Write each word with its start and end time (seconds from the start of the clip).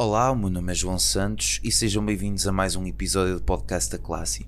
Olá, 0.00 0.30
o 0.30 0.36
meu 0.36 0.48
nome 0.48 0.70
é 0.70 0.76
João 0.76 0.96
Santos 0.96 1.58
e 1.64 1.72
sejam 1.72 2.06
bem-vindos 2.06 2.46
a 2.46 2.52
mais 2.52 2.76
um 2.76 2.86
episódio 2.86 3.34
do 3.34 3.42
podcast 3.42 3.90
da 3.90 3.98
Classe. 3.98 4.46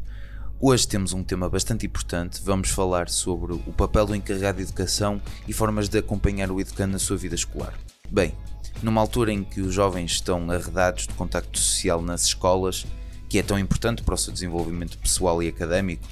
Hoje 0.61 0.87
temos 0.87 1.13
um 1.13 1.25
tema 1.25 1.49
bastante 1.49 1.85
importante. 1.85 2.41
Vamos 2.45 2.71
falar 2.71 3.09
sobre 3.09 3.55
o 3.55 3.73
papel 3.73 4.07
do 4.07 4.15
encarregado 4.15 4.59
de 4.59 4.63
educação 4.63 5.21
e 5.49 5.53
formas 5.53 5.89
de 5.89 5.99
acompanhar 5.99 6.53
o 6.53 6.61
educando 6.61 6.93
na 6.93 7.01
sua 7.01 7.17
vida 7.17 7.35
escolar. 7.35 7.77
Bem, 8.09 8.33
numa 8.81 9.01
altura 9.01 9.33
em 9.33 9.43
que 9.43 9.61
os 9.61 9.75
jovens 9.75 10.13
estão 10.13 10.49
arredados 10.53 11.09
de 11.09 11.15
contacto 11.15 11.59
social 11.59 12.01
nas 12.01 12.27
escolas, 12.27 12.87
que 13.29 13.37
é 13.37 13.43
tão 13.43 13.59
importante 13.59 14.05
para 14.05 14.15
o 14.15 14.19
seu 14.19 14.33
desenvolvimento 14.33 14.99
pessoal 14.99 15.43
e 15.43 15.49
académico, 15.49 16.07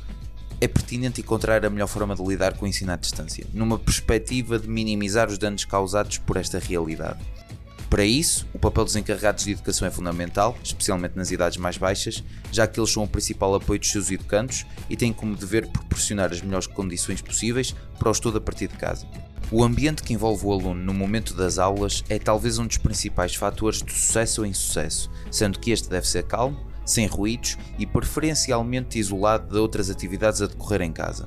é 0.61 0.66
pertinente 0.66 1.20
encontrar 1.20 1.65
a 1.65 1.70
melhor 1.70 1.87
forma 1.87 2.16
de 2.16 2.25
lidar 2.25 2.55
com 2.55 2.65
o 2.65 2.69
ensino 2.69 2.91
à 2.91 2.97
distância, 2.97 3.47
numa 3.55 3.79
perspectiva 3.79 4.59
de 4.59 4.69
minimizar 4.69 5.29
os 5.29 5.39
danos 5.39 5.65
causados 5.65 6.19
por 6.19 6.37
esta 6.37 6.59
realidade. 6.59 7.20
Para 7.88 8.05
isso, 8.05 8.47
o 8.52 8.59
papel 8.59 8.84
dos 8.84 8.97
encarregados 8.97 9.45
de 9.45 9.52
educação 9.52 9.88
é 9.88 9.91
fundamental, 9.91 10.56
especialmente 10.62 11.16
nas 11.16 11.30
idades 11.30 11.56
mais 11.56 11.79
baixas, 11.79 12.23
já 12.52 12.66
que 12.66 12.79
eles 12.79 12.92
são 12.92 13.05
o 13.05 13.09
principal 13.09 13.55
apoio 13.55 13.80
dos 13.80 13.91
seus 13.91 14.10
educandos 14.10 14.66
e 14.91 14.96
têm 14.96 15.10
como 15.10 15.34
dever 15.34 15.66
proporcionar 15.69 16.30
as 16.30 16.43
melhores 16.43 16.66
condições 16.66 17.23
possíveis 17.23 17.74
para 17.98 18.10
o 18.10 18.12
estudo 18.12 18.37
a 18.37 18.41
partir 18.41 18.69
de 18.69 18.77
casa. 18.77 19.06
O 19.51 19.65
ambiente 19.65 20.02
que 20.02 20.12
envolve 20.12 20.45
o 20.45 20.52
aluno 20.52 20.84
no 20.84 20.93
momento 20.93 21.32
das 21.32 21.59
aulas 21.59 22.05
é 22.10 22.19
talvez 22.19 22.59
um 22.59 22.66
dos 22.66 22.77
principais 22.77 23.34
fatores 23.34 23.82
de 23.82 23.91
sucesso 23.91 24.43
ou 24.43 24.46
insucesso, 24.46 25.10
sendo 25.30 25.59
que 25.59 25.70
este 25.70 25.88
deve 25.88 26.07
ser 26.07 26.24
calmo, 26.24 26.68
sem 26.84 27.07
ruídos 27.07 27.57
e 27.79 27.87
preferencialmente 27.87 28.98
isolado 28.98 29.51
de 29.51 29.59
outras 29.59 29.88
atividades 29.88 30.43
a 30.43 30.46
decorrer 30.46 30.82
em 30.82 30.93
casa. 30.93 31.27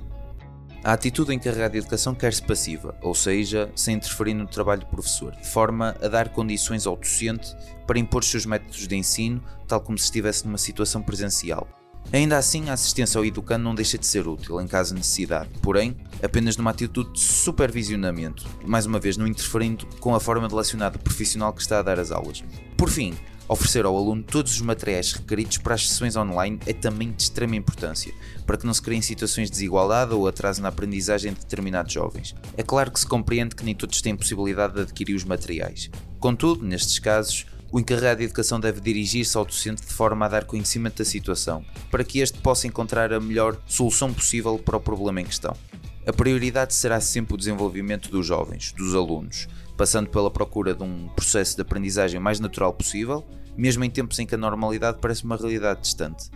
A 0.84 0.94
atitude 0.94 1.32
encarregada 1.32 1.74
de 1.74 1.78
educação 1.78 2.16
quer-se 2.16 2.42
passiva, 2.42 2.96
ou 3.04 3.14
seja, 3.14 3.72
sem 3.76 3.98
interferir 3.98 4.34
no 4.34 4.48
trabalho 4.48 4.82
do 4.82 4.88
professor, 4.88 5.32
de 5.36 5.48
forma 5.48 5.96
a 6.02 6.08
dar 6.08 6.30
condições 6.30 6.88
ao 6.88 6.96
docente 6.96 7.56
para 7.86 8.00
impor 8.00 8.24
seus 8.24 8.48
métodos 8.48 8.88
de 8.88 8.96
ensino, 8.96 9.44
tal 9.68 9.80
como 9.80 9.96
se 9.96 10.06
estivesse 10.06 10.44
numa 10.44 10.58
situação 10.58 11.04
presencial. 11.04 11.68
Ainda 12.12 12.36
assim, 12.36 12.68
a 12.68 12.74
assistência 12.74 13.20
ao 13.20 13.26
educando 13.26 13.64
não 13.64 13.76
deixa 13.76 13.96
de 13.96 14.08
ser 14.08 14.28
útil 14.28 14.60
em 14.60 14.68
caso 14.68 14.96
de 14.96 15.02
necessidade, 15.02 15.52
porém, 15.62 15.96
apenas 16.24 16.58
numa 16.58 16.72
atitude 16.72 17.14
de 17.14 17.20
supervisionamento, 17.20 18.48
mais 18.66 18.88
uma 18.88 19.00
vez 19.00 19.18
não 19.18 19.28
interferindo 19.28 19.86
com 20.00 20.16
a 20.16 20.20
forma 20.20 20.48
de 20.48 20.54
relacionar 20.54 20.90
do 20.90 20.98
profissional 20.98 21.54
que 21.54 21.62
está 21.62 21.78
a 21.78 21.84
dar 21.84 22.00
as 22.00 22.12
aulas. 22.12 22.44
Por 22.76 22.90
fim, 22.90 23.14
Oferecer 23.52 23.84
ao 23.84 23.98
aluno 23.98 24.24
todos 24.24 24.54
os 24.54 24.62
materiais 24.62 25.12
requeridos 25.12 25.58
para 25.58 25.76
as 25.76 25.86
sessões 25.86 26.16
online 26.16 26.58
é 26.66 26.72
também 26.72 27.12
de 27.12 27.24
extrema 27.24 27.58
importância, 27.58 28.14
para 28.46 28.56
que 28.56 28.66
não 28.66 28.74
se 28.74 28.82
criem 28.82 29.02
situações 29.02 29.50
de 29.50 29.52
desigualdade 29.52 30.14
ou 30.14 30.26
atraso 30.26 30.62
na 30.62 30.70
aprendizagem 30.70 31.34
de 31.34 31.42
determinados 31.42 31.92
jovens. 31.92 32.34
É 32.56 32.64
claro 32.64 32.90
que 32.90 33.00
se 33.02 33.06
compreende 33.06 33.54
que 33.54 33.66
nem 33.66 33.76
todos 33.76 34.02
têm 34.02 34.16
possibilidade 34.16 34.76
de 34.76 34.82
adquirir 34.84 35.16
os 35.16 35.26
materiais. 35.26 35.90
Contudo, 36.18 36.64
nestes 36.64 36.98
casos, 36.98 37.46
o 37.74 37.78
encarregado 37.78 38.20
de 38.20 38.24
educação 38.24 38.58
deve 38.58 38.80
dirigir-se 38.80 39.36
ao 39.36 39.44
docente 39.44 39.82
de 39.82 39.92
forma 39.92 40.28
a 40.28 40.30
dar 40.30 40.46
conhecimento 40.46 41.00
da 41.00 41.06
situação, 41.06 41.66
para 41.92 42.06
que 42.06 42.20
este 42.20 42.38
possa 42.38 42.68
encontrar 42.68 43.12
a 43.12 43.20
melhor 43.20 43.62
solução 43.68 44.14
possível 44.14 44.58
para 44.58 44.78
o 44.78 44.80
problema 44.80 45.20
em 45.20 45.26
questão. 45.26 45.58
A 46.06 46.14
prioridade 46.14 46.74
será 46.74 47.00
sempre 47.00 47.36
o 47.36 47.38
desenvolvimento 47.38 48.10
dos 48.10 48.26
jovens, 48.26 48.72
dos 48.72 48.96
alunos, 48.96 49.48
passando 49.78 50.10
pela 50.10 50.32
procura 50.32 50.74
de 50.74 50.84
um 50.84 51.08
processo 51.10 51.56
de 51.56 51.62
aprendizagem 51.62 52.20
mais 52.20 52.40
natural 52.40 52.74
possível 52.74 53.26
mesmo 53.58 53.84
em 53.84 53.90
tempos 53.90 54.20
em 54.20 54.26
que 54.26 54.36
a 54.36 54.38
normalidade 54.38 55.00
parece 55.02 55.24
uma 55.24 55.36
realidade 55.36 55.82
distante. 55.82 56.30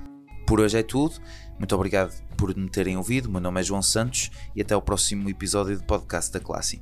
Por 0.45 0.59
hoje 0.59 0.77
é 0.77 0.83
tudo. 0.83 1.15
Muito 1.57 1.73
obrigado 1.73 2.13
por 2.37 2.55
me 2.55 2.69
terem 2.69 2.97
ouvido. 2.97 3.29
Meu 3.29 3.41
nome 3.41 3.59
é 3.59 3.63
João 3.63 3.81
Santos 3.81 4.29
e 4.55 4.61
até 4.61 4.75
o 4.75 4.81
próximo 4.81 5.29
episódio 5.29 5.77
do 5.77 5.83
podcast 5.83 6.31
da 6.31 6.39
Classe. 6.39 6.81